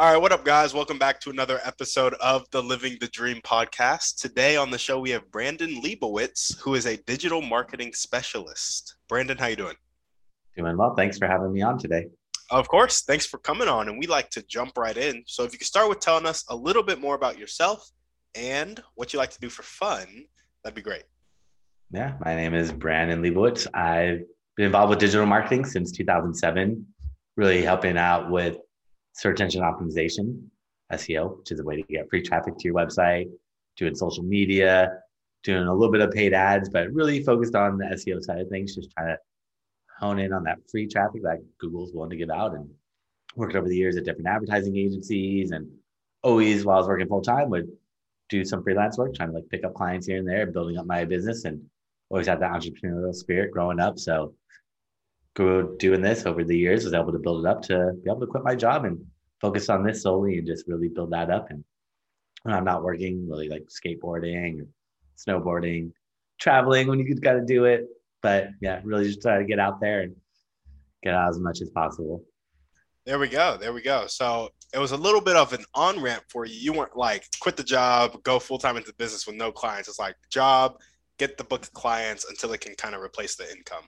[0.00, 0.72] All right, what up, guys?
[0.72, 4.18] Welcome back to another episode of the Living the Dream podcast.
[4.18, 8.94] Today on the show, we have Brandon Leibowitz, who is a digital marketing specialist.
[9.10, 9.76] Brandon, how you doing?
[10.56, 10.94] Doing well.
[10.94, 12.06] Thanks for having me on today.
[12.48, 13.02] Of course.
[13.02, 13.90] Thanks for coming on.
[13.90, 15.22] And we like to jump right in.
[15.26, 17.86] So if you could start with telling us a little bit more about yourself
[18.34, 20.06] and what you like to do for fun,
[20.64, 21.04] that'd be great.
[21.92, 23.66] Yeah, my name is Brandon Leibowitz.
[23.74, 24.22] I've
[24.56, 26.86] been involved with digital marketing since 2007,
[27.36, 28.56] really helping out with
[29.12, 30.42] search engine optimization,
[30.92, 33.30] SEO, which is a way to get free traffic to your website,
[33.76, 34.90] doing social media,
[35.42, 38.48] doing a little bit of paid ads, but really focused on the SEO side of
[38.48, 39.18] things, just trying to
[39.98, 42.68] hone in on that free traffic that Google's willing to give out and
[43.36, 45.68] worked over the years at different advertising agencies and
[46.22, 47.68] always while I was working full time would
[48.28, 50.86] do some freelance work, trying to like pick up clients here and there, building up
[50.86, 51.60] my business and
[52.10, 53.98] always had that entrepreneurial spirit growing up.
[53.98, 54.34] So
[55.40, 58.20] grew doing this over the years, was able to build it up to be able
[58.20, 59.02] to quit my job and
[59.40, 61.50] focus on this solely and just really build that up.
[61.50, 61.64] And
[62.42, 64.66] when I'm not working, really like skateboarding,
[65.16, 65.92] snowboarding,
[66.38, 67.86] traveling when you got to do it.
[68.22, 70.14] But yeah, really just try to get out there and
[71.02, 72.22] get out as much as possible.
[73.06, 73.56] There we go.
[73.56, 74.06] There we go.
[74.08, 76.54] So it was a little bit of an on ramp for you.
[76.54, 79.88] You weren't like quit the job, go full time into business with no clients.
[79.88, 80.76] It's like job,
[81.18, 83.84] get the book of clients until it can kind of replace the income.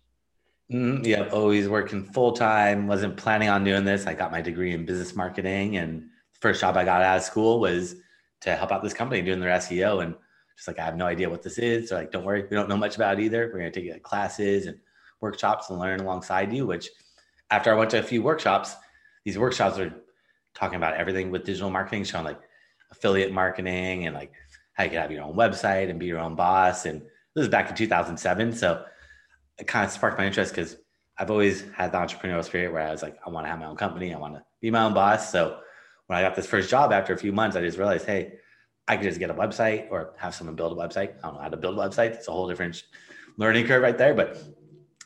[0.73, 1.05] Mm-hmm.
[1.05, 2.87] Yeah, always working full time.
[2.87, 4.06] Wasn't planning on doing this.
[4.06, 7.23] I got my degree in business marketing, and the first job I got out of
[7.23, 7.97] school was
[8.41, 10.03] to help out this company doing their SEO.
[10.03, 10.15] And
[10.56, 12.69] just like I have no idea what this is, so like don't worry, we don't
[12.69, 13.50] know much about it either.
[13.53, 14.78] We're gonna take like, classes and
[15.21, 16.66] workshops and learn alongside you.
[16.66, 16.89] Which
[17.50, 18.75] after I went to a few workshops,
[19.25, 19.94] these workshops are
[20.54, 22.41] talking about everything with digital marketing, showing like
[22.91, 24.33] affiliate marketing and like
[24.75, 26.87] how you can have your own website and be your own boss.
[26.87, 27.03] And
[27.34, 28.84] this was back in 2007, so
[29.59, 30.77] it kind of sparked my interest because
[31.19, 33.67] I've always had the entrepreneurial spirit where I was like, I want to have my
[33.67, 34.15] own company.
[34.15, 35.31] I want to be my own boss.
[35.31, 35.59] So
[36.07, 38.35] when I got this first job after a few months, I just realized, hey,
[38.89, 41.17] I could just get a website or have someone build a website.
[41.19, 42.13] I don't know how to build a website.
[42.13, 42.83] It's a whole different
[43.37, 44.39] learning curve right there, but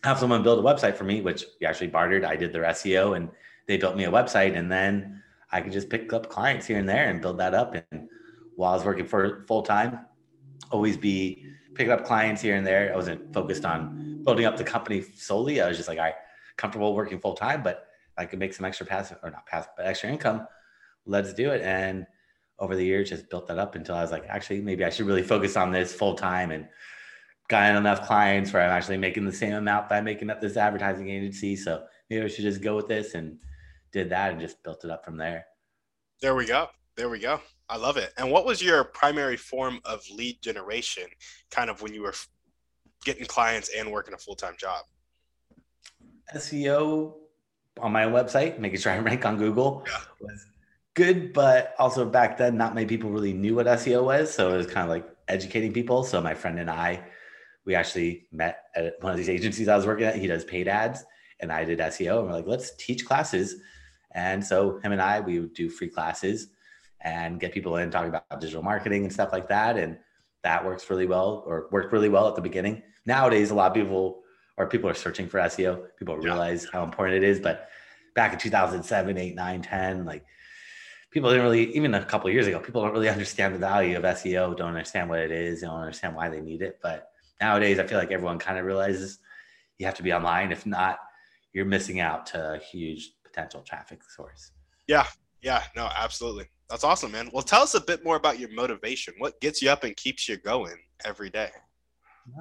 [0.05, 2.25] have someone build a website for me, which we actually bartered.
[2.25, 3.29] I did their SEO and
[3.67, 4.57] they built me a website.
[4.57, 7.75] And then I could just pick up clients here and there and build that up.
[7.75, 8.09] And
[8.55, 10.01] while I was working for full time,
[10.71, 12.93] always be picking up clients here and there.
[12.93, 15.61] I wasn't focused on building up the company solely.
[15.61, 16.15] I was just like, I
[16.57, 17.87] comfortable working full time, but
[18.17, 20.47] I could make some extra passive or not passive, but extra income.
[21.05, 21.63] Let's do it.
[21.63, 22.07] And
[22.59, 25.07] over the years, just built that up until I was like, actually, maybe I should
[25.07, 26.67] really focus on this full time and
[27.49, 31.09] got enough clients where I'm actually making the same amount by making up this advertising
[31.11, 31.55] agency.
[31.55, 33.39] So maybe I should just go with this and
[33.93, 35.47] did that and just built it up from there.
[36.21, 36.69] There we go.
[36.97, 37.41] There we go.
[37.69, 38.13] I love it.
[38.17, 41.05] And what was your primary form of lead generation
[41.51, 42.15] kind of when you were
[43.05, 44.85] getting clients and working a full time job?
[46.35, 47.15] SEO
[47.81, 49.99] on my website, making sure I rank on Google yeah.
[50.21, 50.47] was
[50.95, 54.33] good, but also back then, not many people really knew what SEO was.
[54.33, 56.05] So it was kind of like educating people.
[56.05, 57.03] So my friend and I,
[57.65, 60.17] we actually met at one of these agencies I was working at.
[60.17, 61.05] He does paid ads
[61.41, 62.21] and I did SEO.
[62.21, 63.57] And we're like, let's teach classes.
[64.13, 66.49] And so him and I, we would do free classes
[67.01, 69.77] and get people in talking about digital marketing and stuff like that.
[69.77, 69.99] And
[70.43, 72.83] that works really well or worked really well at the beginning.
[73.05, 74.23] Nowadays, a lot of people
[74.57, 75.87] or people are searching for SEO.
[75.99, 77.41] People realize how important it is.
[77.41, 77.69] But
[78.15, 80.25] back in 2007, 8, 9, 10, like
[81.11, 84.03] people didn't really, even a couple years ago, people don't really understand the value of
[84.03, 86.79] SEO, don't understand what it is, don't understand why they need it.
[86.83, 89.19] But nowadays, I feel like everyone kind of realizes
[89.79, 90.53] you have to be online.
[90.53, 90.99] If not,
[91.53, 94.53] you're missing out to a huge potential traffic source.
[94.87, 95.07] Yeah.
[95.43, 95.63] Yeah.
[95.75, 96.47] No, absolutely.
[96.69, 97.31] That's awesome, man.
[97.33, 99.15] Well, tell us a bit more about your motivation.
[99.19, 101.51] What gets you up and keeps you going every day?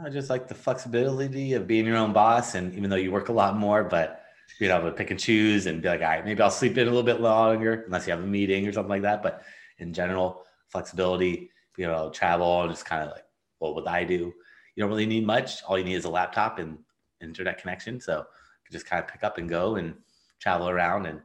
[0.03, 2.55] I just like the flexibility of being your own boss.
[2.55, 4.23] And even though you work a lot more, but
[4.59, 6.89] able to pick and choose and be like, all right, maybe I'll sleep in a
[6.89, 9.21] little bit longer unless you have a meeting or something like that.
[9.21, 9.43] But
[9.77, 13.25] in general, flexibility, you know, travel and just kind of like,
[13.59, 14.33] what would I do?
[14.75, 15.61] You don't really need much.
[15.63, 16.79] All you need is a laptop and
[17.21, 17.99] internet connection.
[17.99, 19.95] So you just kind of pick up and go and
[20.39, 21.21] travel around and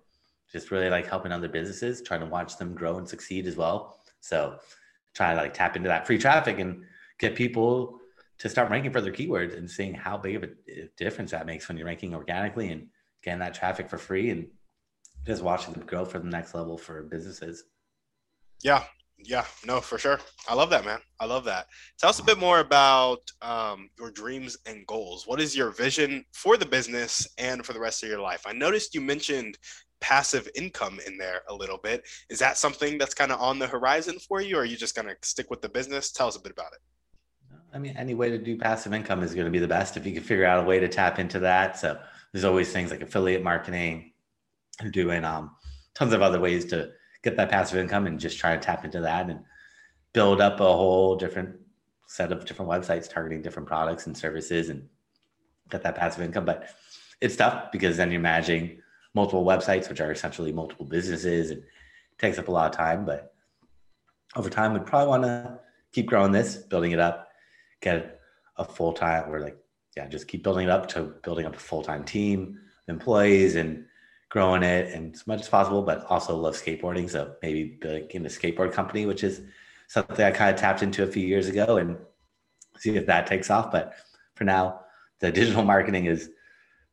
[0.52, 4.00] just really like helping other businesses, trying to watch them grow and succeed as well.
[4.20, 4.58] So
[5.14, 6.84] trying to like tap into that free traffic and
[7.18, 8.00] get people
[8.38, 11.68] to start ranking for their keywords and seeing how big of a difference that makes
[11.68, 12.86] when you're ranking organically and
[13.22, 14.46] getting that traffic for free and
[15.26, 17.64] just watching them grow for the next level for businesses.
[18.62, 18.84] Yeah,
[19.18, 20.18] yeah, no, for sure.
[20.48, 21.00] I love that, man.
[21.18, 21.66] I love that.
[21.98, 25.26] Tell us a bit more about um, your dreams and goals.
[25.26, 28.44] What is your vision for the business and for the rest of your life?
[28.46, 29.58] I noticed you mentioned
[30.00, 32.06] passive income in there a little bit.
[32.28, 34.94] Is that something that's kind of on the horizon for you, or are you just
[34.94, 36.10] going to stick with the business?
[36.10, 36.80] Tell us a bit about it.
[37.72, 40.04] I mean, any way to do passive income is going to be the best if
[40.04, 41.78] you can figure out a way to tap into that.
[41.78, 41.98] So
[42.32, 44.12] there's always things like affiliate marketing,
[44.90, 45.52] doing um,
[45.94, 46.90] tons of other ways to
[47.22, 49.40] get that passive income and just try to tap into that and
[50.12, 51.56] build up a whole different
[52.06, 54.88] set of different websites targeting different products and services and
[55.70, 56.44] get that passive income.
[56.44, 56.70] But
[57.20, 58.80] it's tough because then you're managing
[59.14, 61.62] multiple websites, which are essentially multiple businesses, and
[62.18, 63.04] takes up a lot of time.
[63.04, 63.34] But
[64.36, 65.58] over time, we'd probably want to
[65.92, 67.28] keep growing this, building it up,
[67.80, 68.20] get
[68.56, 69.56] a full time or like,
[69.96, 73.56] yeah, just keep building it up to building up a full time team, of employees,
[73.56, 73.84] and
[74.28, 77.10] growing it and as much as possible, but also love skateboarding.
[77.10, 79.42] So maybe building a skateboard company, which is
[79.88, 81.98] something I kind of tapped into a few years ago and
[82.78, 83.72] see if that takes off.
[83.72, 83.94] But
[84.36, 84.82] for now,
[85.18, 86.30] the digital marketing is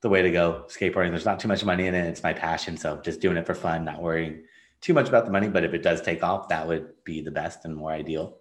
[0.02, 0.66] the way to go.
[0.68, 2.06] Skateboarding, there's not too much money in it.
[2.08, 2.78] It's my passion.
[2.78, 4.44] So just doing it for fun, not worrying
[4.82, 5.48] too much about the money.
[5.48, 8.38] But if it does take off, that would be the best and more ideal.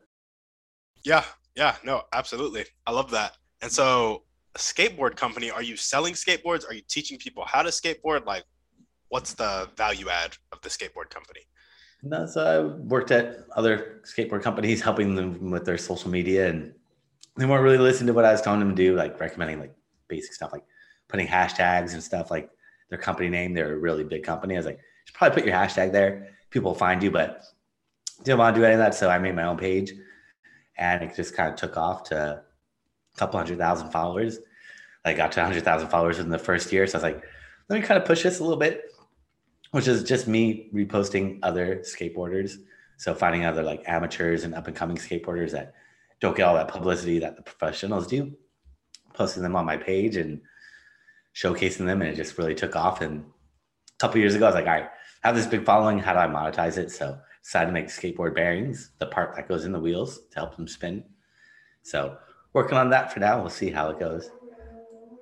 [1.04, 1.24] Yeah.
[1.56, 1.76] Yeah.
[1.84, 2.64] No, absolutely.
[2.86, 3.36] I love that.
[3.62, 4.24] And so,
[4.54, 6.68] a skateboard company, are you selling skateboards?
[6.68, 8.26] Are you teaching people how to skateboard?
[8.26, 8.44] Like,
[9.08, 11.40] what's the value add of the skateboard company?
[12.02, 16.74] No, so I worked at other skateboard companies, helping them with their social media, and
[17.36, 19.74] they weren't really listening to what I was telling them to do, like recommending like
[20.08, 20.64] basic stuff, like
[21.08, 22.50] putting hashtags and stuff, like
[22.90, 23.54] their company name.
[23.54, 24.54] They're a really big company.
[24.54, 26.28] I was like, you should probably put your hashtag there.
[26.50, 27.42] People will find you, but
[28.24, 28.94] didn't want to do any of that.
[28.94, 29.92] So I made my own page,
[30.78, 34.38] and it just kind of took off to a couple hundred thousand followers.
[35.04, 36.86] I got to 100,000 followers in the first year.
[36.86, 37.22] So I was like,
[37.68, 38.82] let me kind of push this a little bit
[39.76, 42.56] which is just me reposting other skateboarders.
[42.96, 45.74] So finding other like amateurs and up and coming skateboarders that
[46.20, 48.32] don't get all that publicity that the professionals do,
[49.12, 50.40] posting them on my page and
[51.36, 52.00] showcasing them.
[52.00, 53.00] And it just really took off.
[53.02, 54.88] And a couple years ago, I was like, all right,
[55.22, 55.98] I have this big following.
[55.98, 56.90] How do I monetize it?
[56.90, 60.56] So decided to make skateboard bearings, the part that goes in the wheels to help
[60.56, 61.04] them spin.
[61.82, 62.16] So
[62.52, 63.38] working on that for now.
[63.40, 64.30] We'll see how it goes.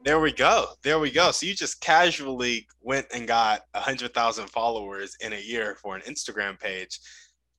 [0.04, 0.66] There we go.
[0.82, 1.30] There we go.
[1.30, 5.96] So you just casually went and got a hundred thousand followers in a year for
[5.96, 7.00] an Instagram page.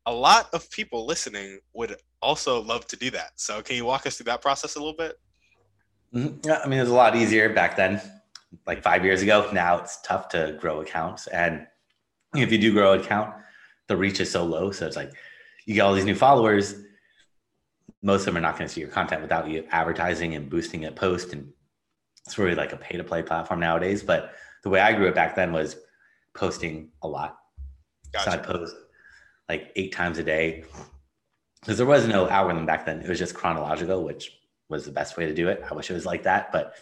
[0.06, 3.32] A lot of people listening would also love to do that.
[3.36, 5.20] So can you walk us through that process a little bit?
[6.14, 6.48] Mm-hmm.
[6.48, 8.00] Yeah, I mean, it was a lot easier back then,
[8.66, 9.50] like five years ago.
[9.54, 11.68] Now it's tough to grow accounts, and
[12.36, 13.34] if you do grow an account,
[13.88, 14.72] the reach is so low.
[14.72, 15.12] So it's like
[15.66, 16.76] you get all these new followers.
[18.02, 20.86] Most of them are not going to see your content without you advertising and boosting
[20.86, 21.52] a post and
[22.26, 24.04] it's really like a pay to play platform nowadays.
[24.04, 25.78] But the way I grew it back then was
[26.36, 27.38] posting a lot.
[28.14, 28.32] Gotcha.
[28.32, 28.76] So I'd post
[29.48, 30.66] like eight times a day
[31.62, 33.02] because there was no algorithm back then.
[33.02, 34.32] It was just chronological, which
[34.70, 35.64] was the best way to do it.
[35.70, 36.76] I wish it was like that, but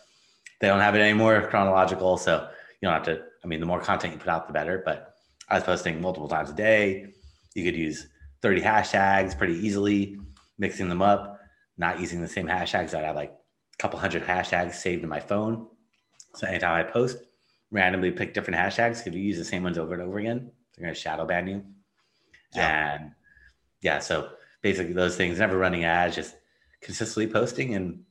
[0.63, 2.15] they don't have it anymore chronological.
[2.15, 2.48] So
[2.80, 4.81] you don't have to, I mean, the more content you put out, the better.
[4.86, 5.13] But
[5.50, 7.07] I was posting multiple times a day.
[7.54, 8.07] You could use
[8.42, 10.18] 30 hashtags pretty easily,
[10.57, 11.38] mixing them up,
[11.77, 12.94] not using the same hashtags.
[12.94, 15.68] I'd have like a couple hundred hashtags saved in my phone.
[16.36, 17.18] So anytime I post,
[17.69, 19.06] randomly pick different hashtags.
[19.06, 21.45] If you use the same ones over and over again, they're going to shadow ban
[21.45, 21.62] you.
[22.56, 22.94] Yeah.
[22.94, 23.12] And
[23.82, 24.29] yeah, so
[24.62, 26.38] basically those things, never running ads, just
[26.79, 28.05] consistently posting and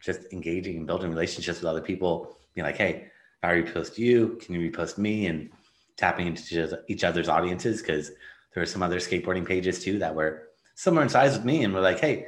[0.00, 2.36] just engaging and building relationships with other people.
[2.54, 3.08] Being like, hey,
[3.42, 5.26] I repost you, can you repost me?
[5.26, 5.50] And
[5.96, 8.10] tapping into each other's audiences because
[8.52, 11.72] there are some other skateboarding pages too that were similar in size with me, and
[11.72, 12.26] we're like, hey,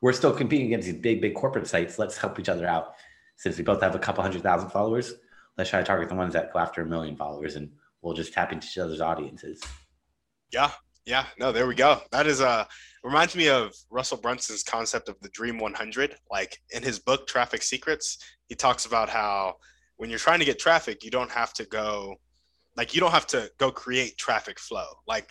[0.00, 1.98] we're still competing against these big, big corporate sites.
[1.98, 2.94] Let's help each other out.
[3.36, 5.14] Since we both have a couple hundred thousand followers,
[5.56, 7.70] let's try to target the ones that go after a million followers and
[8.02, 9.62] we'll just tap into each other's audiences.
[10.52, 10.70] Yeah.
[11.06, 11.26] Yeah.
[11.38, 12.00] No, there we go.
[12.12, 12.64] That is uh
[13.02, 16.16] reminds me of Russell Brunson's concept of the Dream 100.
[16.30, 18.18] Like in his book Traffic Secrets,
[18.48, 19.56] he talks about how
[19.96, 22.16] when you're trying to get traffic, you don't have to go
[22.76, 24.86] like you don't have to go create traffic flow.
[25.06, 25.30] Like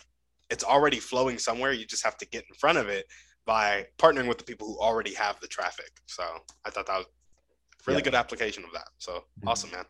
[0.50, 1.72] it's already flowing somewhere.
[1.72, 3.06] You just have to get in front of it
[3.46, 5.90] by partnering with the people who already have the traffic.
[6.06, 6.24] So
[6.64, 7.06] I thought that was
[7.86, 8.04] really yeah.
[8.04, 8.88] good application of that.
[8.98, 9.48] So mm-hmm.
[9.48, 9.84] awesome, man.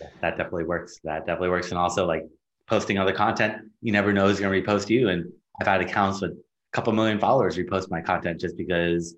[0.00, 0.98] Yeah, that definitely works.
[1.04, 1.70] That definitely works.
[1.70, 2.24] And also like
[2.68, 5.08] posting other content, you never know who's going to repost you.
[5.08, 6.36] And I've had accounts with a
[6.72, 9.16] couple million followers repost my content just because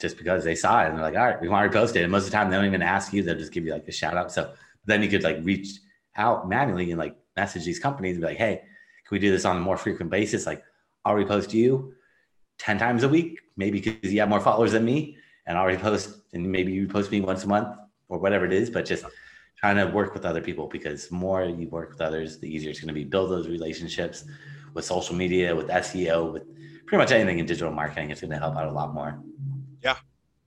[0.00, 2.02] just because they saw it and they're like, all right, we want to repost it.
[2.02, 3.86] And most of the time they don't even ask you, they'll just give you like
[3.86, 4.32] a shout out.
[4.32, 4.52] So
[4.84, 5.68] then you could like reach
[6.16, 9.44] out manually and like message these companies and be like, hey, can we do this
[9.44, 10.44] on a more frequent basis?
[10.44, 10.64] Like
[11.04, 11.94] I'll repost you
[12.58, 16.16] 10 times a week, maybe because you have more followers than me and I'll repost
[16.32, 17.68] and maybe you post me once a month
[18.08, 19.04] or whatever it is, but just
[19.62, 22.80] trying to work with other people because more you work with others, the easier it's
[22.80, 24.24] going to be build those relationships
[24.74, 26.42] with social media, with SEO, with
[26.86, 28.10] pretty much anything in digital marketing.
[28.10, 29.22] It's going to help out a lot more.
[29.80, 29.96] Yeah.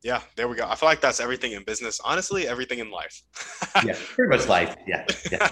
[0.04, 0.68] Yeah, there we go.
[0.68, 2.00] I feel like that's everything in business.
[2.04, 3.24] Honestly, everything in life.
[3.86, 4.76] yeah, pretty much life.
[4.86, 5.06] Yeah.
[5.32, 5.50] yeah.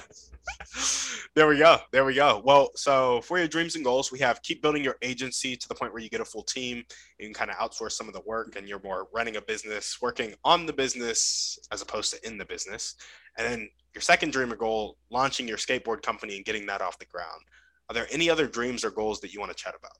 [1.35, 1.77] there we go.
[1.91, 2.41] There we go.
[2.45, 5.73] Well, so for your dreams and goals, we have keep building your agency to the
[5.73, 6.83] point where you get a full team.
[7.19, 9.97] You can kind of outsource some of the work and you're more running a business,
[9.99, 12.95] working on the business as opposed to in the business.
[13.37, 16.99] And then your second dream or goal, launching your skateboard company and getting that off
[16.99, 17.41] the ground.
[17.89, 19.97] Are there any other dreams or goals that you want to chat about?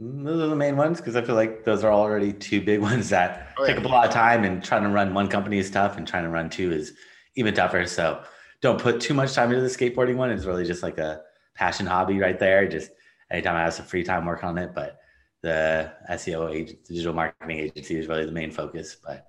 [0.00, 2.80] Mm, those are the main ones because I feel like those are already two big
[2.90, 3.74] ones that oh, yeah.
[3.74, 4.44] take up a lot of time.
[4.44, 6.92] And trying to run one company is tough, and trying to run two is
[7.34, 7.86] even tougher.
[7.86, 8.22] So
[8.62, 10.30] don't put too much time into the skateboarding one.
[10.30, 11.22] It's really just like a
[11.54, 12.66] passion hobby right there.
[12.66, 12.92] Just
[13.30, 14.72] anytime I have some free time, work on it.
[14.74, 15.00] But
[15.42, 18.96] the SEO agent, digital marketing agency is really the main focus.
[19.04, 19.26] But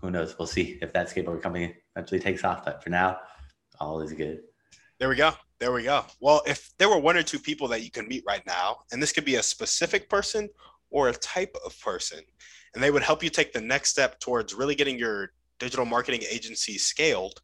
[0.00, 0.36] who knows?
[0.38, 2.64] We'll see if that skateboard company eventually takes off.
[2.64, 3.18] But for now,
[3.80, 4.40] all is good.
[4.98, 5.32] There we go.
[5.60, 6.04] There we go.
[6.20, 9.00] Well, if there were one or two people that you can meet right now, and
[9.00, 10.48] this could be a specific person
[10.90, 12.20] or a type of person,
[12.74, 16.22] and they would help you take the next step towards really getting your digital marketing
[16.28, 17.40] agency scaled,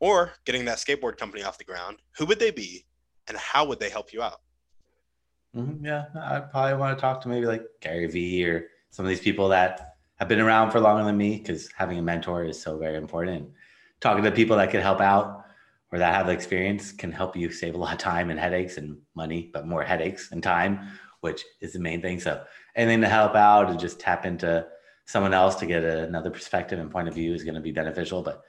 [0.00, 2.84] or getting that skateboard company off the ground, who would they be
[3.28, 4.40] and how would they help you out?
[5.54, 9.08] Mm-hmm, yeah, I probably want to talk to maybe like Gary Vee or some of
[9.08, 12.60] these people that have been around for longer than me because having a mentor is
[12.60, 13.48] so very important.
[14.00, 15.44] Talking to people that could help out
[15.92, 18.98] or that have experience can help you save a lot of time and headaches and
[19.14, 20.80] money, but more headaches and time,
[21.20, 22.20] which is the main thing.
[22.20, 24.66] So anything to help out and just tap into
[25.06, 28.22] someone else to get another perspective and point of view is going to be beneficial.
[28.22, 28.42] But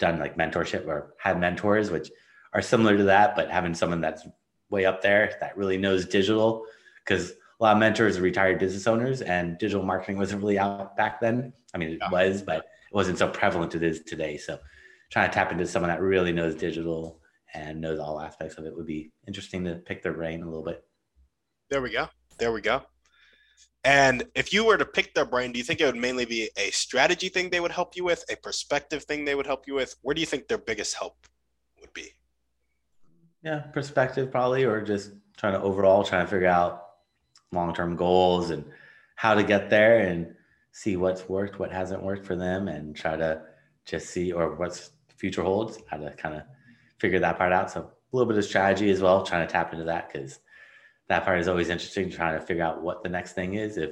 [0.00, 2.10] done like mentorship or had mentors, which
[2.52, 4.26] are similar to that, but having someone that's
[4.70, 6.64] way up there that really knows digital,
[7.04, 10.96] because a lot of mentors are retired business owners and digital marketing wasn't really out
[10.96, 11.52] back then.
[11.74, 12.10] I mean, it yeah.
[12.10, 14.36] was, but it wasn't so prevalent as it is today.
[14.36, 14.58] So
[15.10, 17.20] trying to tap into someone that really knows digital
[17.54, 20.64] and knows all aspects of it would be interesting to pick their brain a little
[20.64, 20.82] bit.
[21.68, 22.08] There we go.
[22.38, 22.82] There we go.
[23.84, 26.50] And if you were to pick their brain, do you think it would mainly be
[26.56, 29.74] a strategy thing they would help you with, a perspective thing they would help you
[29.74, 29.96] with?
[30.02, 31.26] Where do you think their biggest help
[31.80, 32.10] would be?
[33.42, 36.88] Yeah, perspective probably, or just trying to overall trying to figure out
[37.52, 38.64] long term goals and
[39.16, 40.34] how to get there and
[40.72, 43.42] see what's worked, what hasn't worked for them, and try to
[43.86, 46.42] just see or what's future holds, how to kind of
[46.98, 47.70] figure that part out.
[47.70, 50.38] So a little bit of strategy as well, trying to tap into that because
[51.10, 53.76] that part is always interesting trying to figure out what the next thing is.
[53.76, 53.90] If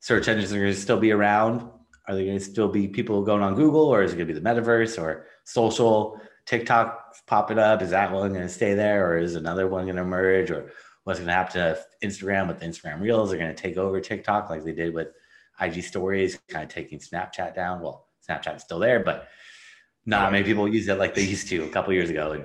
[0.00, 1.70] search engines are going to still be around
[2.08, 4.34] are there going to still be people going on google or is it going to
[4.34, 9.10] be the metaverse or social tiktok popping up is that one going to stay there
[9.10, 10.72] or is another one going to emerge or
[11.04, 13.32] what's going to happen to instagram with instagram reels?
[13.32, 15.08] Are going to take over tiktok like they did with
[15.60, 17.80] ig stories kind of taking snapchat down.
[17.80, 19.28] Well snapchat's still there but
[20.06, 22.32] not many people use it like they used to a couple years ago.
[22.32, 22.44] And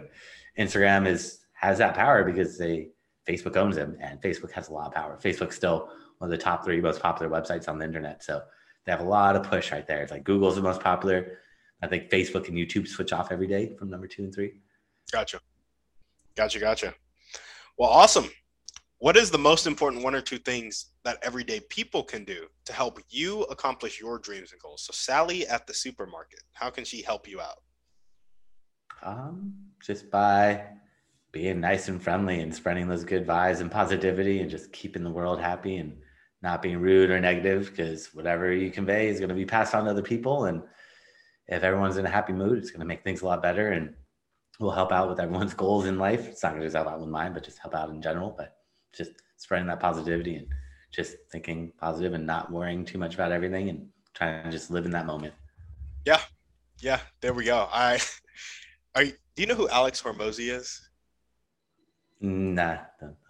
[0.59, 2.89] instagram is has that power because they
[3.27, 5.17] Facebook owns them, and Facebook has a lot of power.
[5.21, 5.89] Facebook's still
[6.19, 8.41] one of the top three most popular websites on the internet, so
[8.85, 10.03] they have a lot of push right there.
[10.03, 11.39] It's like Google's the most popular.
[11.81, 14.53] I think Facebook and YouTube switch off every day from number two and three.
[15.11, 15.39] Gotcha,
[16.35, 16.93] gotcha, gotcha.
[17.77, 18.29] Well, awesome.
[18.99, 22.73] What is the most important one or two things that everyday people can do to
[22.73, 24.83] help you accomplish your dreams and goals?
[24.83, 27.61] So, Sally at the supermarket, how can she help you out?
[29.03, 29.53] Um,
[29.85, 30.63] just by
[31.35, 35.09] being nice and friendly and spreading those good vibes and positivity and just keeping the
[35.09, 35.97] world happy and
[36.41, 39.83] not being rude or negative because whatever you convey is going to be passed on
[39.83, 40.45] to other people.
[40.45, 40.63] And
[41.47, 43.93] if everyone's in a happy mood it's going to make things a lot better and
[44.61, 46.25] will help out with everyone's goals in life.
[46.25, 48.33] It's not going to just help out with mine but just help out in general.
[48.35, 48.55] But
[48.95, 50.47] just spreading that positivity and
[50.93, 54.85] just thinking positive and not worrying too much about everything and trying to just live
[54.85, 55.33] in that moment.
[56.05, 56.21] Yeah.
[56.79, 57.01] Yeah.
[57.19, 57.67] There we go.
[57.73, 57.99] I
[58.95, 60.84] are do you know who alex hormozi is
[62.25, 62.77] Nah.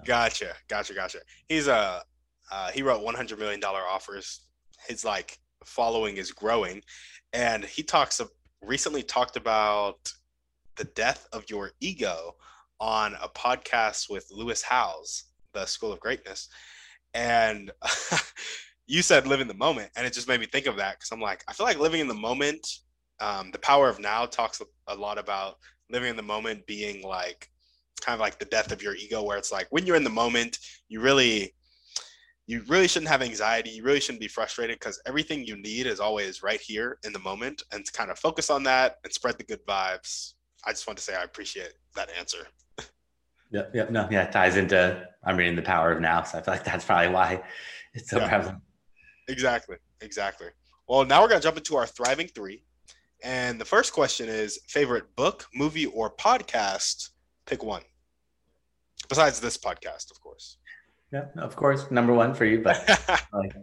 [0.05, 1.19] Gotcha, gotcha, gotcha.
[1.49, 2.01] He's a
[2.49, 4.45] uh, he wrote 100 million dollar offers.
[4.87, 6.81] His like following is growing,
[7.33, 8.21] and he talks
[8.61, 9.97] recently talked about
[10.77, 12.35] the death of your ego
[12.79, 16.47] on a podcast with Lewis Howes, the School of Greatness,
[17.13, 17.71] and
[18.87, 21.11] you said live in the moment, and it just made me think of that because
[21.11, 22.65] I'm like I feel like living in the moment.
[23.19, 25.57] Um, the power of now talks a lot about
[25.89, 27.49] living in the moment being like
[28.01, 30.09] kind of like the death of your ego where it's like when you're in the
[30.09, 30.57] moment
[30.89, 31.53] you really
[32.47, 33.71] you really shouldn't have anxiety.
[33.71, 37.17] You really shouldn't be frustrated because everything you need is always right here in the
[37.17, 37.63] moment.
[37.71, 40.33] And to kind of focus on that and spread the good vibes
[40.65, 42.47] i just want to say i appreciate that answer.
[43.51, 46.23] Yeah yeah no yeah it ties into i'm reading the power of now.
[46.23, 47.43] So i feel like that's probably why
[47.93, 48.27] it's so yeah.
[48.27, 48.59] prevalent.
[49.27, 50.47] Exactly exactly.
[50.87, 52.63] Well now we're going to jump into our thriving three.
[53.23, 57.09] And the first question is favorite book, movie, or podcast?
[57.45, 57.83] Pick one.
[59.07, 60.57] Besides this podcast, of course.
[61.13, 62.61] Yeah, of course, number one for you.
[62.61, 62.87] But
[63.33, 63.53] like,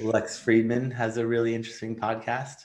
[0.00, 2.56] Lex Fridman has a really interesting podcast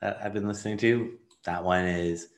[0.00, 1.18] that I've been listening to.
[1.44, 2.28] That one is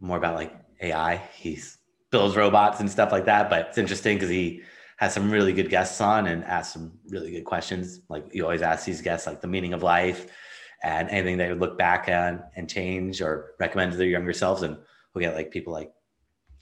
[0.00, 1.16] more about like AI.
[1.34, 1.78] He's
[2.10, 3.50] builds robots and stuff like that.
[3.50, 4.62] But it's interesting because he
[4.96, 8.00] has some really good guests on and asks some really good questions.
[8.08, 10.26] Like you always ask these guests, like the meaning of life
[10.82, 14.62] and anything they would look back on and change or recommend to their younger selves.
[14.62, 14.76] And
[15.14, 15.92] we'll get like people like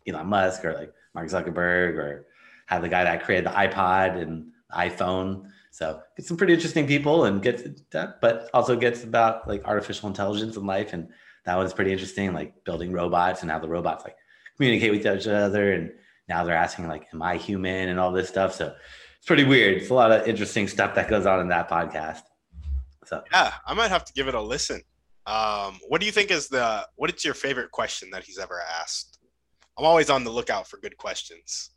[0.09, 2.27] Elon Musk or like Mark Zuckerberg or
[2.67, 5.51] have the guy that created the iPod and iPhone.
[5.71, 10.09] So get some pretty interesting people and get that, but also gets about like artificial
[10.09, 10.93] intelligence and life.
[10.93, 11.09] And
[11.45, 14.17] that one's pretty interesting, like building robots and how the robots like
[14.57, 15.73] communicate with each other.
[15.73, 15.93] And
[16.29, 18.55] now they're asking like, am I human and all this stuff.
[18.55, 18.75] So
[19.19, 19.83] it's pretty weird.
[19.83, 22.23] It's a lot of interesting stuff that goes on in that podcast.
[23.05, 24.81] So yeah, I might have to give it a listen.
[25.27, 28.61] Um, what do you think is the what is your favorite question that he's ever
[28.81, 29.16] asked?
[29.79, 31.71] I'm always on the lookout for good questions.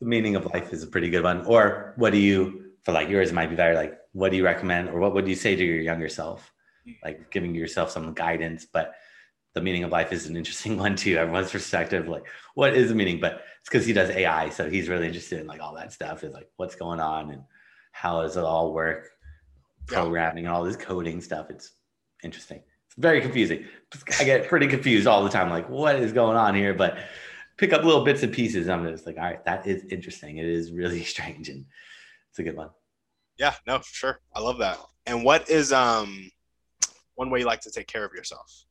[0.00, 1.44] The meaning of life is a pretty good one.
[1.44, 4.88] Or what do you for like yours might be very like what do you recommend
[4.88, 6.52] or what would you say to your younger self?
[7.04, 8.94] Like giving yourself some guidance, but
[9.54, 11.16] the meaning of life is an interesting one too.
[11.16, 13.20] Everyone's perspective, like what is the meaning?
[13.20, 16.24] But it's because he does AI, so he's really interested in like all that stuff.
[16.24, 17.42] Is like what's going on and
[17.92, 19.10] how does it all work?
[19.86, 21.50] Programming and all this coding stuff.
[21.50, 21.72] It's
[22.22, 22.62] interesting.
[22.86, 23.66] It's very confusing.
[24.18, 25.50] I get pretty confused all the time.
[25.50, 26.74] Like what is going on here?
[26.74, 26.98] But
[27.62, 28.68] pick up little bits and pieces.
[28.68, 30.38] I'm just like, all right, that is interesting.
[30.38, 31.64] It is really strange and
[32.28, 32.70] it's a good one.
[33.38, 34.20] Yeah, no, sure.
[34.34, 34.78] I love that.
[35.06, 36.28] And what is um
[37.14, 38.64] one way you like to take care of yourself?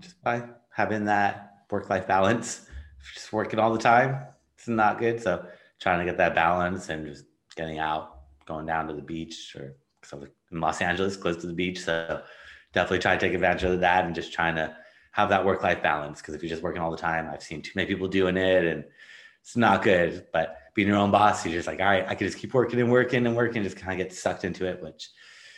[0.00, 2.66] just by having that work life balance.
[3.14, 5.22] Just working all the time, it's not good.
[5.22, 5.46] So
[5.80, 7.24] trying to get that balance and just
[7.56, 11.54] getting out, going down to the beach or so in Los Angeles, close to the
[11.54, 11.80] beach.
[11.80, 12.22] So
[12.74, 14.76] definitely try to take advantage of that and just trying to
[15.18, 16.20] have that work life balance.
[16.20, 18.64] Because if you're just working all the time, I've seen too many people doing it
[18.64, 18.84] and
[19.42, 20.26] it's not good.
[20.32, 22.80] But being your own boss, you're just like, all right, I can just keep working
[22.80, 25.08] and working and working, just kind of get sucked into it, which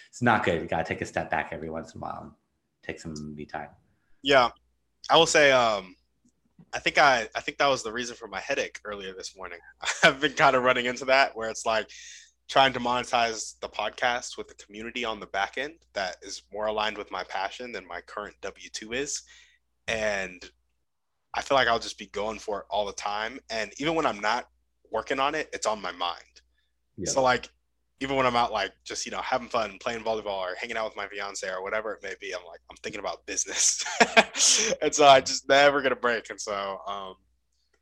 [0.09, 0.63] it's not good.
[0.63, 2.33] You got to take a step back every once in a while and
[2.83, 3.69] take some me time.
[4.23, 4.49] Yeah,
[5.11, 5.53] I will say.
[5.53, 5.95] Um,
[6.73, 9.59] I think I I think that was the reason for my headache earlier this morning.
[10.03, 11.91] I've been kind of running into that where it's like
[12.49, 16.67] trying to monetize the podcast with the community on the back end that is more
[16.67, 19.23] aligned with my passion than my current W two is,
[19.91, 20.51] and
[21.35, 23.39] I feel like I'll just be going for it all the time.
[23.51, 24.49] And even when I'm not
[24.91, 26.43] working on it, it's on my mind.
[26.97, 27.11] Yeah.
[27.11, 27.49] So like
[28.01, 30.87] even when I'm out like just you know having fun, playing volleyball or hanging out
[30.87, 33.85] with my fiance or whatever it may be, I'm like I'm thinking about business,
[34.83, 36.31] and so I just never get a break.
[36.31, 37.15] And so um,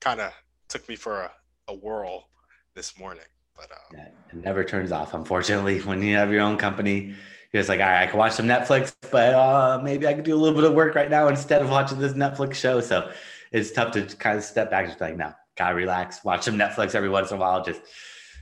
[0.01, 0.33] kind of
[0.69, 1.31] took me for a,
[1.69, 2.29] a whirl
[2.75, 3.25] this morning.
[3.57, 5.15] But um, yeah, it never turns off.
[5.15, 7.15] Unfortunately, when you have your own company,
[7.53, 10.25] you're just like, all right, I can watch some Netflix, but uh, maybe I could
[10.25, 12.81] do a little bit of work right now instead of watching this Netflix show.
[12.81, 13.11] So
[13.53, 16.59] it's tough to kind of step back, and just like, no, gotta relax, watch some
[16.59, 17.81] Netflix every once in a while, just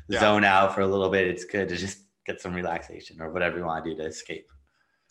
[0.08, 0.20] yeah.
[0.20, 1.28] zone out for a little bit.
[1.28, 4.48] It's good to just get some relaxation or whatever you want to do to escape.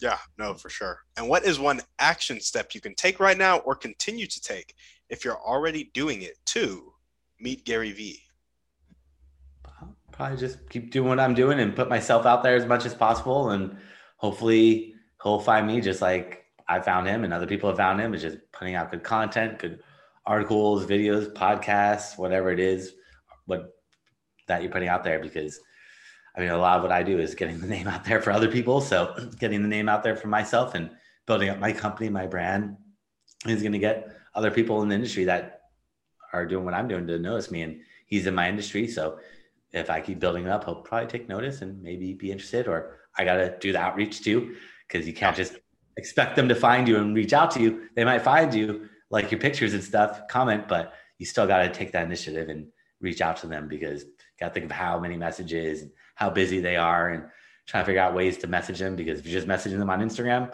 [0.01, 0.99] Yeah, no, for sure.
[1.15, 4.75] And what is one action step you can take right now or continue to take
[5.09, 6.91] if you're already doing it to
[7.39, 8.21] meet Gary Vee?
[10.15, 12.93] Probably just keep doing what I'm doing and put myself out there as much as
[12.93, 13.49] possible.
[13.49, 13.77] And
[14.17, 18.13] hopefully he'll find me just like I found him and other people have found him.
[18.13, 19.81] Is just putting out good content, good
[20.25, 22.93] articles, videos, podcasts, whatever it is.
[23.45, 23.75] What
[24.47, 25.59] that you're putting out there because
[26.35, 28.31] I mean, a lot of what I do is getting the name out there for
[28.31, 28.81] other people.
[28.81, 30.91] So getting the name out there for myself and
[31.25, 32.77] building up my company, my brand
[33.47, 35.61] is going to get other people in the industry that
[36.33, 37.61] are doing what I'm doing to notice me.
[37.61, 38.87] And he's in my industry.
[38.87, 39.19] So
[39.75, 42.97] if I keep building it up, he'll probably take notice and maybe be interested, or
[43.17, 44.55] I got to do the outreach too.
[44.89, 45.57] Cause you can't just
[45.97, 47.89] expect them to find you and reach out to you.
[47.95, 51.69] They might find you like your pictures and stuff, comment, but you still got to
[51.69, 52.67] take that initiative and
[53.01, 56.29] reach out to them because you got to think of how many messages and how
[56.29, 57.23] busy they are and
[57.67, 60.01] trying to figure out ways to message them because if you're just messaging them on
[60.01, 60.51] Instagram,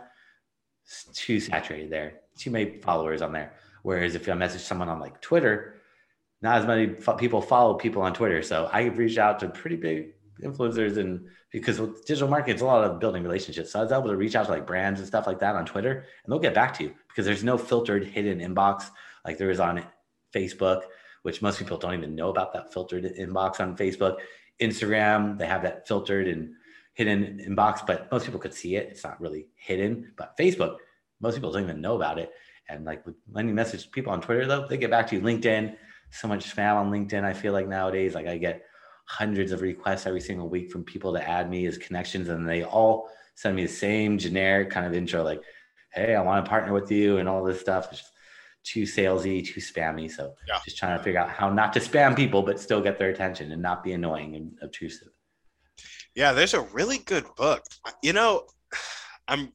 [0.86, 2.22] it's too saturated there.
[2.38, 3.54] Too many followers on there.
[3.84, 5.81] Whereas if I message someone on like Twitter,
[6.42, 8.42] not as many people follow people on Twitter.
[8.42, 12.66] So I reached out to pretty big influencers and because with digital marketing, it's a
[12.66, 13.72] lot of building relationships.
[13.72, 15.66] So I was able to reach out to like brands and stuff like that on
[15.66, 15.92] Twitter
[16.24, 18.86] and they'll get back to you because there's no filtered hidden inbox
[19.26, 19.84] like there is on
[20.34, 20.84] Facebook
[21.24, 24.18] which most people don't even know about that filtered inbox on Facebook.
[24.60, 26.54] Instagram, they have that filtered and
[26.94, 28.90] hidden inbox, but most people could see it.
[28.92, 30.14] It's not really hidden.
[30.18, 30.78] But Facebook,
[31.20, 32.32] most people don't even know about it.
[32.70, 35.22] And like when you message people on Twitter, though, they get back to you.
[35.22, 35.76] LinkedIn,
[36.12, 37.24] so much spam on LinkedIn.
[37.24, 38.64] I feel like nowadays, like I get
[39.06, 42.64] hundreds of requests every single week from people to add me as connections, and they
[42.64, 45.42] all send me the same generic kind of intro, like,
[45.94, 47.88] hey, I want to partner with you and all this stuff.
[47.92, 48.14] It's just
[48.64, 50.10] too salesy, too spammy.
[50.10, 50.60] So yeah.
[50.64, 53.52] just trying to figure out how not to spam people, but still get their attention
[53.52, 55.10] and not be annoying and obtrusive.
[56.16, 57.64] Yeah, there's a really good book.
[58.04, 58.46] You know,
[59.28, 59.54] I'm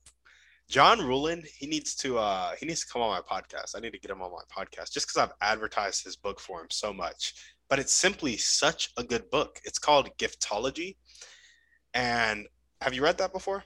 [0.69, 1.47] John Ruhlin.
[1.59, 3.77] He needs to uh he needs to come on my podcast.
[3.77, 6.61] I need to get him on my podcast just because I've advertised his book for
[6.61, 7.35] him so much.
[7.69, 9.61] But it's simply such a good book.
[9.65, 10.97] It's called Giftology.
[11.95, 12.47] And
[12.81, 13.65] have you read that before?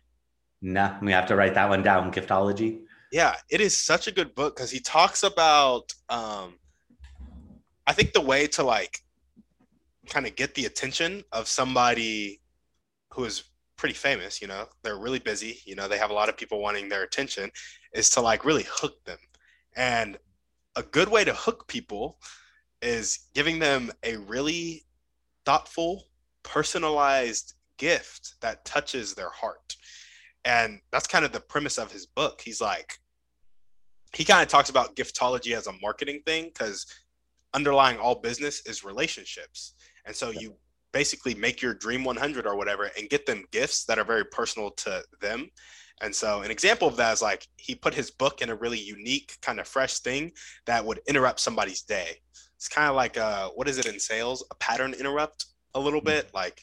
[0.62, 2.12] Nah, we have to write that one down.
[2.12, 2.80] Giftology.
[3.12, 6.58] Yeah, it is such a good book because he talks about um
[7.86, 8.98] I think the way to like
[10.08, 12.40] kind of get the attention of somebody
[13.12, 13.44] who is
[13.80, 16.60] pretty famous, you know, they're really busy, you know, they have a lot of people
[16.60, 17.50] wanting their attention,
[17.94, 19.16] is to like really hook them.
[19.74, 20.18] And
[20.76, 22.18] a good way to hook people
[22.82, 24.84] is giving them a really
[25.46, 26.08] thoughtful,
[26.42, 29.76] personalized gift that touches their heart.
[30.44, 32.42] And that's kind of the premise of his book.
[32.42, 32.98] He's like,
[34.14, 36.84] he kind of talks about giftology as a marketing thing because
[37.54, 39.72] underlying all business is relationships.
[40.04, 40.56] And so you
[40.92, 44.70] basically make your dream 100 or whatever and get them gifts that are very personal
[44.70, 45.48] to them.
[46.02, 48.78] And so an example of that is like he put his book in a really
[48.78, 50.32] unique kind of fresh thing
[50.66, 52.16] that would interrupt somebody's day.
[52.56, 54.44] It's kind of like uh what is it in sales?
[54.50, 56.30] A pattern interrupt a little bit?
[56.34, 56.62] Like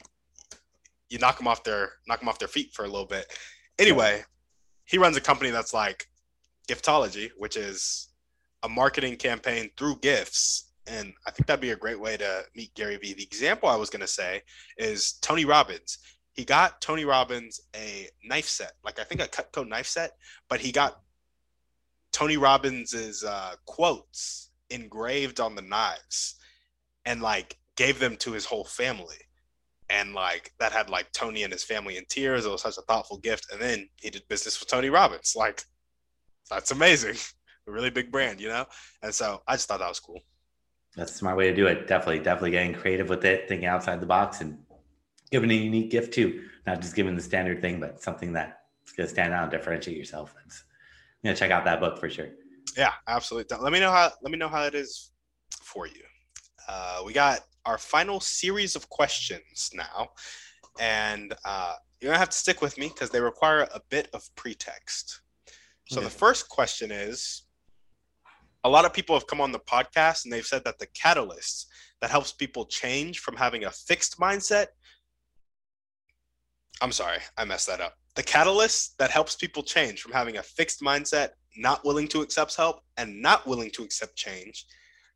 [1.09, 3.31] you knock them off their knock them off their feet for a little bit.
[3.79, 4.23] Anyway
[4.85, 6.05] he runs a company that's like
[6.67, 8.09] giftology which is
[8.63, 12.73] a marketing campaign through gifts and I think that'd be a great way to meet
[12.75, 13.13] Gary Vee.
[13.13, 14.41] The example I was going to say
[14.77, 15.99] is Tony Robbins.
[16.33, 20.11] He got Tony Robbins a knife set, like I think a Cutco knife set,
[20.49, 21.01] but he got
[22.11, 26.35] Tony Robbins's uh, quotes engraved on the knives
[27.05, 29.17] and like gave them to his whole family.
[29.89, 32.45] And like that had like Tony and his family in tears.
[32.45, 33.47] It was such a thoughtful gift.
[33.51, 35.33] And then he did business with Tony Robbins.
[35.35, 35.63] Like,
[36.49, 37.15] that's amazing.
[37.67, 38.65] a really big brand, you know?
[39.01, 40.21] And so I just thought that was cool.
[40.97, 41.87] That's a smart way to do it.
[41.87, 44.57] Definitely, definitely getting creative with it, thinking outside the box, and
[45.31, 46.43] giving a unique gift too.
[46.65, 49.95] Not just giving the standard thing, but something that's going to stand out and differentiate
[49.95, 50.33] yourself.
[50.35, 50.63] That's,
[51.23, 52.29] I'm going to check out that book for sure.
[52.75, 53.55] Yeah, absolutely.
[53.57, 54.11] Let me know how.
[54.21, 55.11] Let me know how it is
[55.61, 56.01] for you.
[56.67, 60.09] Uh, we got our final series of questions now,
[60.79, 64.27] and uh, you're gonna have to stick with me because they require a bit of
[64.35, 65.21] pretext.
[65.89, 67.43] So the first question is
[68.67, 71.67] a lot of people have come on the podcast and they've said that the catalyst
[72.01, 74.67] that helps people change from having a fixed mindset
[76.79, 77.95] I'm sorry, I messed that up.
[78.15, 82.55] The catalyst that helps people change from having a fixed mindset, not willing to accept
[82.55, 84.65] help, and not willing to accept change,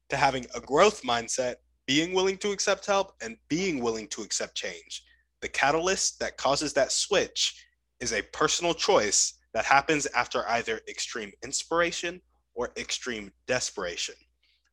[0.09, 4.55] to having a growth mindset, being willing to accept help, and being willing to accept
[4.55, 5.03] change.
[5.41, 7.63] The catalyst that causes that switch
[7.99, 12.21] is a personal choice that happens after either extreme inspiration
[12.53, 14.15] or extreme desperation.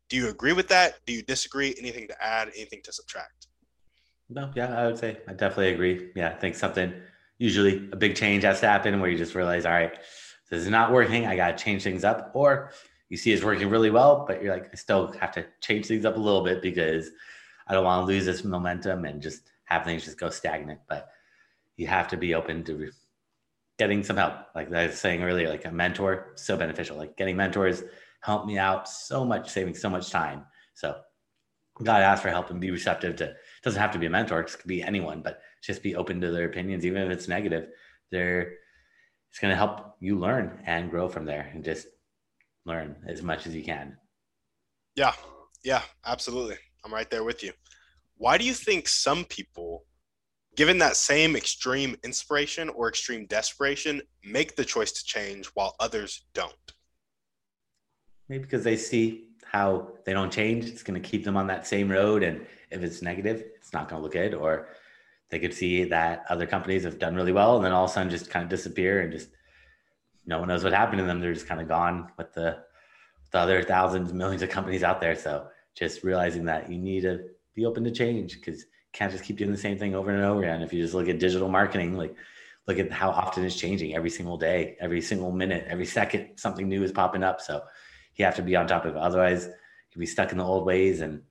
[0.09, 1.01] Do you agree with that?
[1.07, 1.75] Do you disagree?
[1.79, 2.49] Anything to add?
[2.57, 3.47] Anything to subtract?
[4.31, 6.11] No, yeah, I would say I definitely agree.
[6.15, 6.93] Yeah, I think something
[7.39, 9.99] usually a big change has to happen where you just realize, all right,
[10.51, 11.27] this is not working.
[11.27, 12.33] I got to change things up.
[12.35, 12.73] Or
[13.09, 16.05] you see it's working really well, but you're like, I still have to change things
[16.05, 17.11] up a little bit because
[17.67, 20.81] I don't want to lose this momentum and just have things just go stagnant.
[20.89, 21.09] But
[21.77, 22.91] you have to be open to
[23.79, 24.35] getting some help.
[24.55, 26.97] Like I was saying earlier, like a mentor, so beneficial.
[26.97, 27.83] Like getting mentors
[28.21, 30.45] help me out so much, saving so much time.
[30.75, 30.97] So
[31.85, 34.41] gotta ask for help and be receptive to it doesn't have to be a mentor,
[34.41, 37.69] it could be anyone, but just be open to their opinions, even if it's negative.
[38.11, 38.55] They're
[39.31, 41.87] it's gonna help you learn and grow from there and just
[42.65, 43.97] learn as much as you can.
[44.97, 45.13] Yeah,
[45.63, 46.57] yeah, absolutely.
[46.85, 47.53] I'm right there with you.
[48.17, 49.85] Why do you think some people
[50.59, 56.25] given that same extreme inspiration or extreme desperation, make the choice to change while others
[56.35, 56.53] don't?
[58.29, 61.65] Maybe because they see how they don't change, it's going to keep them on that
[61.65, 62.25] same road.
[62.25, 64.35] And if it's negative, it's not going to look good.
[64.35, 64.71] Or
[65.31, 67.95] they could see that other companies have done really well and then all of a
[67.95, 69.29] sudden just kind of disappear and just
[70.27, 71.21] no one knows what happened to them.
[71.21, 72.59] They're just kind of gone with the,
[73.31, 75.15] the other thousands, millions of companies out there.
[75.15, 78.65] So just realizing that you need to be open to change because
[78.99, 80.61] can't just keep doing the same thing over and over again.
[80.61, 82.17] If you just look at digital marketing, like
[82.67, 86.69] look at how often it's changing every single day, every single minute, every second, something
[86.69, 87.41] new is popping up.
[87.41, 87.63] So
[88.17, 88.99] you have to be on top of it.
[88.99, 91.23] Otherwise, you'll be stuck in the old ways and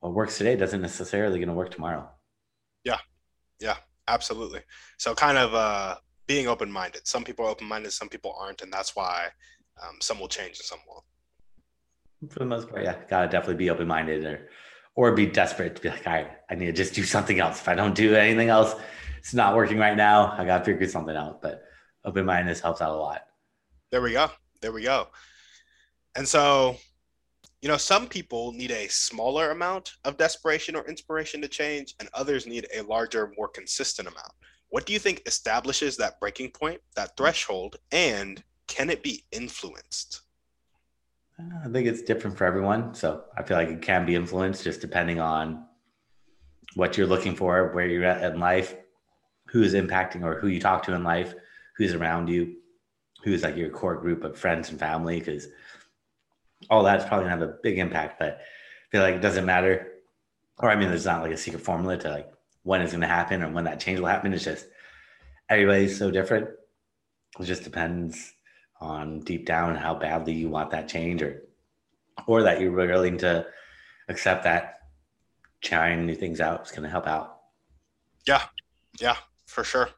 [0.00, 2.10] what works today doesn't necessarily going to work tomorrow.
[2.82, 2.98] Yeah.
[3.60, 3.76] Yeah,
[4.08, 4.62] absolutely.
[4.98, 5.94] So kind of uh,
[6.26, 7.06] being open-minded.
[7.06, 8.62] Some people are open-minded, some people aren't.
[8.62, 9.28] And that's why
[9.80, 12.32] um, some will change and some won't.
[12.32, 14.48] For the most part, yeah, gotta definitely be open-minded or
[15.00, 17.58] or be desperate to be like, all right, I need to just do something else.
[17.58, 18.74] If I don't do anything else,
[19.18, 20.34] it's not working right now.
[20.36, 21.40] I got to figure something out.
[21.40, 21.62] But
[22.04, 23.22] open mindedness helps out a lot.
[23.90, 24.30] There we go.
[24.60, 25.08] There we go.
[26.16, 26.76] And so,
[27.62, 32.10] you know, some people need a smaller amount of desperation or inspiration to change, and
[32.12, 34.32] others need a larger, more consistent amount.
[34.68, 40.20] What do you think establishes that breaking point, that threshold, and can it be influenced?
[41.64, 42.94] I think it's different for everyone.
[42.94, 45.64] So I feel like it can be influenced just depending on
[46.74, 48.74] what you're looking for, where you're at in life,
[49.46, 51.34] who's impacting or who you talk to in life,
[51.76, 52.56] who's around you,
[53.24, 55.48] who's like your core group of friends and family, because
[56.68, 58.18] all that's probably gonna have a big impact.
[58.18, 59.92] But I feel like it doesn't matter.
[60.58, 63.42] Or I mean, there's not like a secret formula to like when it's gonna happen
[63.42, 64.32] or when that change will happen.
[64.32, 64.66] It's just
[65.48, 66.48] everybody's so different.
[67.38, 68.34] It just depends
[68.80, 71.42] on deep down how badly you want that change or
[72.26, 73.46] or that you're willing to
[74.08, 74.80] accept that
[75.62, 77.38] trying new things out is going to help out.
[78.26, 78.42] Yeah,
[79.00, 79.16] yeah,
[79.46, 79.90] for sure.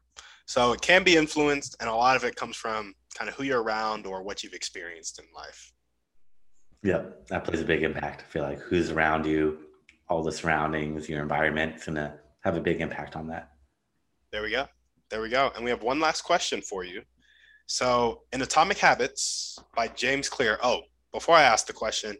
[0.45, 3.43] So it can be influenced, and a lot of it comes from kind of who
[3.43, 5.73] you're around or what you've experienced in life.
[6.83, 8.21] Yeah, that plays a big impact.
[8.21, 9.59] I feel like who's around you,
[10.09, 13.51] all the surroundings, your environment is going to have a big impact on that.
[14.31, 14.67] There we go.
[15.09, 15.51] There we go.
[15.55, 17.03] And we have one last question for you.
[17.65, 20.59] So, in Atomic Habits by James Clear.
[20.61, 22.15] Oh, before I ask the question,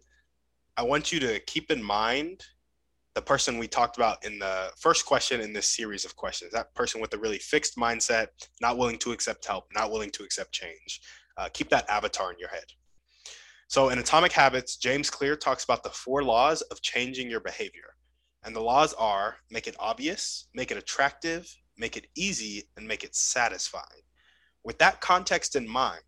[0.78, 2.44] I want you to keep in mind
[3.16, 6.52] the person we talked about in the first question in this series of questions.
[6.52, 8.28] That person with a really fixed mindset
[8.62, 11.02] not willing to accept help not willing to accept change.
[11.38, 12.66] Uh, keep that avatar in your head.
[13.68, 17.96] So in atomic habits james clear talks about the four laws of changing your behavior.
[18.44, 23.04] And the laws are make it obvious make it attractive make it easy and make
[23.04, 24.04] it satisfying
[24.64, 26.02] with that context in mind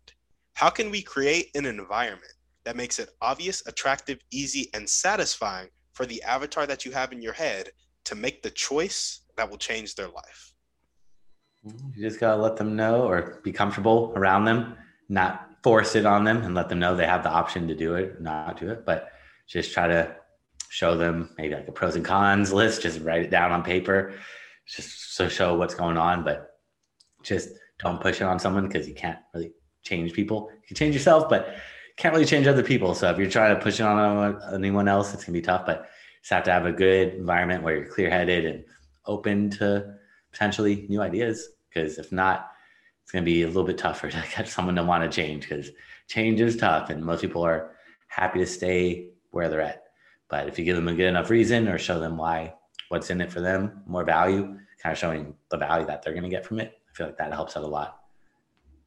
[0.54, 2.32] how can we create an environment
[2.64, 7.22] that makes it obvious attractive easy and satisfying for the avatar that you have in
[7.22, 7.70] your head
[8.04, 10.52] to make the choice that will change their life.
[11.94, 14.76] You just got to let them know or be comfortable around them,
[15.08, 17.94] not force it on them and let them know they have the option to do
[17.94, 19.10] it, not do it, but
[19.46, 20.16] just try to
[20.68, 24.14] show them maybe like a pros and cons list, just write it down on paper,
[24.66, 26.50] just so show what's going on, but
[27.22, 30.48] just don't push it on someone because you can't really change people.
[30.52, 31.56] You can change yourself, but
[31.96, 32.94] can't really change other people.
[32.94, 35.64] So if you're trying to push it on uh, anyone else, it's gonna be tough.
[35.66, 35.84] But you
[36.22, 38.64] just have to have a good environment where you're clear headed and
[39.06, 39.94] open to
[40.32, 41.48] potentially new ideas.
[41.68, 42.50] Because if not,
[43.02, 45.70] it's gonna be a little bit tougher to get someone to want to change because
[46.08, 47.72] change is tough, and most people are
[48.08, 49.84] happy to stay where they're at.
[50.28, 52.54] But if you give them a good enough reason or show them why,
[52.88, 56.28] what's in it for them, more value, kind of showing the value that they're to
[56.28, 57.98] get from it, I feel like that helps out a lot.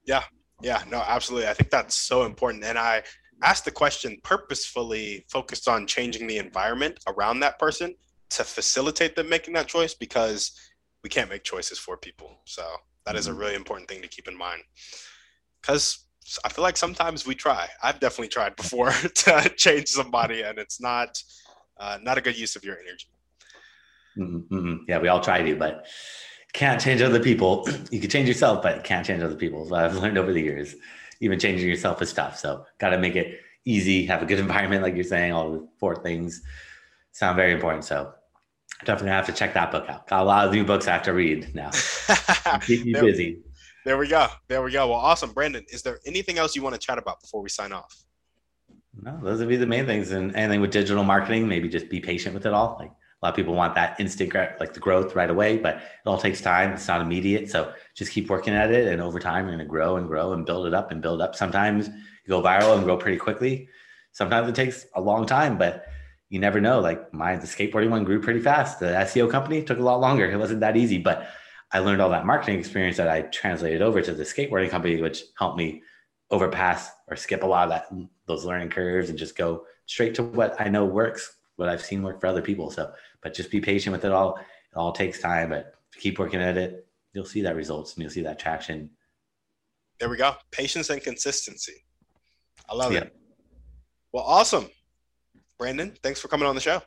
[0.06, 0.24] Yeah,
[0.64, 1.48] yeah, no, absolutely.
[1.48, 2.64] I think that's so important.
[2.64, 3.04] And I
[3.44, 7.94] asked the question purposefully focused on changing the environment around that person
[8.32, 10.52] to facilitate them making that choice because
[11.04, 12.40] we can't make choices for people.
[12.46, 12.66] So
[13.06, 13.40] that is a mm-hmm.
[13.40, 14.62] really important thing to keep in mind.
[15.62, 16.06] Because
[16.44, 17.68] I feel like sometimes we try.
[17.84, 21.22] I've definitely tried before to change somebody, and it's not
[21.80, 23.08] uh, not a good use of your energy.
[24.18, 24.56] Mm-hmm.
[24.56, 24.76] mm-hmm.
[24.88, 25.86] Yeah, we all try to, but
[26.54, 27.68] can't change other people.
[27.92, 29.66] You can change yourself, but can't change other people.
[29.66, 30.76] So I've learned over the years.
[31.22, 32.38] Even changing yourself is tough.
[32.38, 35.34] So got to make it easy, have a good environment, like you're saying.
[35.34, 36.42] All the four things
[37.12, 37.86] sound very important.
[37.86, 38.14] So
[38.86, 40.08] definitely have to check that book out.
[40.08, 41.72] Got a lot of new books I have to read now.
[42.62, 43.42] Keep you there, busy.
[43.86, 44.28] There we go.
[44.48, 44.88] There we go.
[44.88, 45.66] Well, awesome, Brandon.
[45.70, 47.96] Is there anything else you want to chat about before we sign off?
[49.02, 50.12] No, those would be the main things.
[50.12, 52.78] And anything with digital marketing, maybe just be patient with it all.
[52.80, 55.82] Like a lot of people want that instant, like the growth right away, but it
[56.06, 56.72] all takes time.
[56.72, 57.50] It's not immediate.
[57.50, 58.88] So just keep working at it.
[58.88, 61.22] And over time, you're going to grow and grow and build it up and build
[61.22, 61.36] up.
[61.36, 63.68] Sometimes you go viral and grow pretty quickly.
[64.14, 65.86] Sometimes it takes a long time, but
[66.30, 66.80] you never know.
[66.80, 68.80] Like my, the skateboarding one grew pretty fast.
[68.80, 70.30] The SEO company took a lot longer.
[70.30, 71.28] It wasn't that easy, but
[71.72, 75.24] I learned all that marketing experience that I translated over to the skateboarding company, which
[75.38, 75.84] helped me
[76.32, 77.92] overpass or skip a lot of that,
[78.28, 82.04] those learning curves and just go straight to what I know works, what I've seen
[82.04, 82.72] work for other people.
[82.72, 84.38] So but just be patient with it all.
[84.38, 86.88] It all takes time, but keep working at it.
[87.14, 88.90] You'll see that results and you'll see that traction.
[90.00, 90.36] There we go.
[90.52, 91.86] Patience and consistency.
[92.70, 93.02] I love yeah.
[93.02, 93.16] it.
[94.14, 94.70] Well, awesome.
[95.58, 96.82] Brandon, thanks for coming on the show.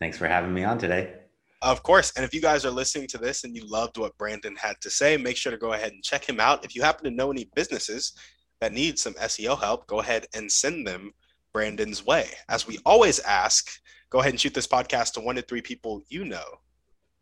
[0.00, 1.14] Thanks for having me on today.
[1.62, 2.12] Of course.
[2.16, 4.90] And if you guys are listening to this and you loved what Brandon had to
[4.90, 6.64] say, make sure to go ahead and check him out.
[6.64, 8.14] If you happen to know any businesses
[8.60, 11.12] that need some SEO help, go ahead and send them
[11.52, 12.30] Brandon's way.
[12.48, 13.70] As we always ask,
[14.10, 16.60] go ahead and shoot this podcast to one to three people you know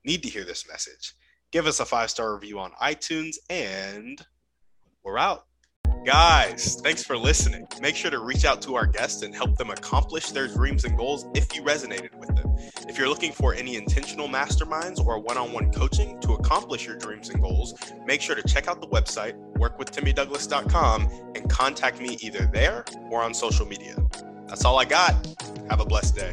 [0.05, 1.14] need to hear this message.
[1.53, 4.20] Give us a five star review on iTunes, and
[5.05, 5.44] we're out.
[6.05, 7.66] Guys, thanks for listening.
[7.81, 10.96] Make sure to reach out to our guests and help them accomplish their dreams and
[10.96, 12.55] goals if you resonated with them.
[12.88, 16.96] If you're looking for any intentional masterminds or one on one coaching to accomplish your
[16.96, 17.74] dreams and goals,
[18.07, 23.35] make sure to check out the website, workwithtimmydouglas.com, and contact me either there or on
[23.35, 23.96] social media.
[24.46, 25.14] That's all I got.
[25.68, 26.33] Have a blessed day.